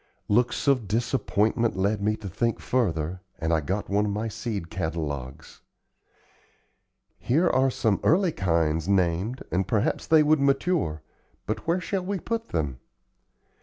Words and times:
Looks 0.27 0.67
of 0.67 0.87
disappointment 0.87 1.75
led 1.77 2.01
me 2.01 2.15
to 2.15 2.27
think 2.27 2.59
further 2.59 3.21
and 3.37 3.53
I 3.53 3.61
got 3.61 3.87
one 3.87 4.07
of 4.07 4.11
my 4.11 4.29
seed 4.29 4.71
catalogues. 4.71 5.61
"Here 7.19 7.47
are 7.47 7.69
some 7.69 7.99
early 8.03 8.31
kinds 8.31 8.89
named 8.89 9.43
and 9.51 9.67
perhaps 9.67 10.07
they 10.07 10.23
would 10.23 10.39
mature; 10.39 11.03
but 11.45 11.67
where 11.67 11.79
shall 11.79 12.03
we 12.03 12.17
put 12.19 12.49
them?" 12.49 12.79